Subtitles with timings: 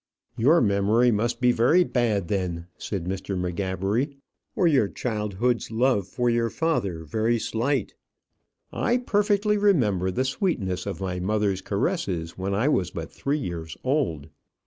[0.35, 3.37] "Your memory must be very bad, then," said Mr.
[3.37, 4.17] M'Gabbery,
[4.55, 7.93] "or your childhood's love for your father very slight.
[8.73, 13.77] I perfectly remember the sweetness of my mother's caresses when I was but three years
[13.83, 14.29] old.